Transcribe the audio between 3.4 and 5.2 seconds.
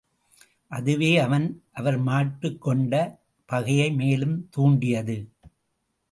பகையை மேலும் தூண்டியது.